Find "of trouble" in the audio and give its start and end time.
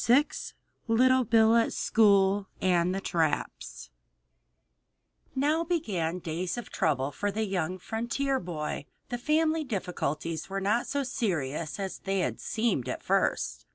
6.57-7.11